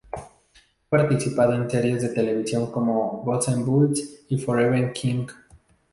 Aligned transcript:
Ha 0.13 0.31
participado 0.89 1.53
en 1.53 1.69
series 1.69 2.01
de 2.01 2.09
televisión 2.09 2.71
como 2.71 3.21
Goosebumps 3.23 4.25
y 4.29 4.39
Forever 4.39 4.91
Knight. 4.93 5.29